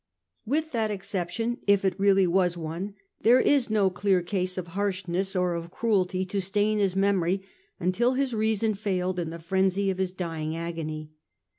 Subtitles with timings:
[0.47, 5.35] With that exception, if it really was one, there is no clear case of harshness
[5.35, 7.43] or of cruelty to stain his memory
[7.79, 11.11] until his reason failed in the frenzy of his dying agony.